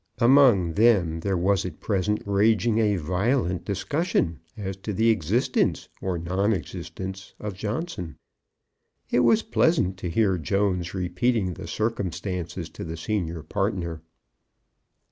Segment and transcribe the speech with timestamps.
[0.17, 6.17] Among them there was at present raging a violent discussion as to the existence or
[6.17, 8.17] non existence of Johnson.
[9.11, 14.01] It was pleasant to hear Jones repeating the circumstances to the senior partner.